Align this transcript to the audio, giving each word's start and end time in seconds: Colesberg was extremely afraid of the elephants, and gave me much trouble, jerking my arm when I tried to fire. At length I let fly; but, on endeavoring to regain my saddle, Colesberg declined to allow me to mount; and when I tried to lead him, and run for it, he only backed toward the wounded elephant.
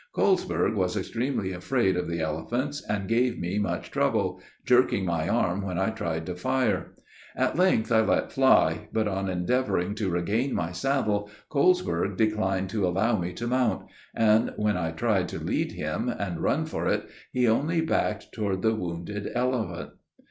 Colesberg 0.15 0.73
was 0.73 0.97
extremely 0.97 1.51
afraid 1.51 1.95
of 1.95 2.07
the 2.07 2.21
elephants, 2.21 2.81
and 2.89 3.07
gave 3.07 3.37
me 3.37 3.59
much 3.59 3.91
trouble, 3.91 4.41
jerking 4.65 5.05
my 5.05 5.29
arm 5.29 5.61
when 5.61 5.77
I 5.77 5.91
tried 5.91 6.25
to 6.25 6.33
fire. 6.35 6.95
At 7.35 7.55
length 7.55 7.91
I 7.91 8.01
let 8.01 8.31
fly; 8.31 8.87
but, 8.91 9.07
on 9.07 9.29
endeavoring 9.29 9.93
to 9.97 10.09
regain 10.09 10.55
my 10.55 10.71
saddle, 10.71 11.29
Colesberg 11.51 12.17
declined 12.17 12.71
to 12.71 12.87
allow 12.87 13.15
me 13.19 13.31
to 13.33 13.45
mount; 13.45 13.85
and 14.15 14.51
when 14.57 14.75
I 14.75 14.89
tried 14.89 15.27
to 15.29 15.37
lead 15.39 15.73
him, 15.73 16.09
and 16.09 16.41
run 16.41 16.65
for 16.65 16.87
it, 16.87 17.07
he 17.31 17.47
only 17.47 17.79
backed 17.81 18.31
toward 18.33 18.63
the 18.63 18.73
wounded 18.73 19.29
elephant. 19.35 19.91